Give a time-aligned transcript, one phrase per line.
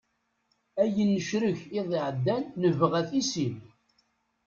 [0.81, 3.55] Ayen necrek iḍ iɛeddan nebɣa-t i sin.